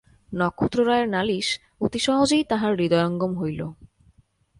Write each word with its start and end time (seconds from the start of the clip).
নক্ষত্ররায়ের 0.33 1.07
নালিশ 1.09 1.47
অতি 1.81 1.99
সহজেই 1.99 2.43
তাঁহার 2.43 2.73
হৃদয়ঙ্গম 2.75 3.31
হইল। 3.39 3.61